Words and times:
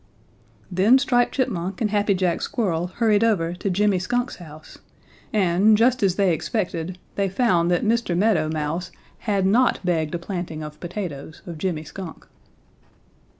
"Then 0.71 0.97
Striped 0.97 1.35
Chipmunk 1.35 1.79
and 1.79 1.91
Happy 1.91 2.15
Jack 2.15 2.41
Squirrel 2.41 2.87
hurried 2.87 3.23
over 3.23 3.53
to 3.53 3.69
Jimmy 3.69 3.99
Skunk's 3.99 4.37
house, 4.37 4.79
and, 5.31 5.77
just 5.77 6.01
as 6.01 6.15
they 6.15 6.33
expected, 6.33 6.97
they 7.13 7.29
found 7.29 7.69
that 7.69 7.85
Mr. 7.85 8.17
Meadow 8.17 8.49
Mouse 8.49 8.89
had 9.29 9.45
not 9.45 9.79
begged 9.85 10.15
a 10.15 10.17
planting 10.17 10.63
of 10.63 10.79
potatoes 10.79 11.43
of 11.45 11.59
Jimmy 11.59 11.83
Skunk. 11.83 12.25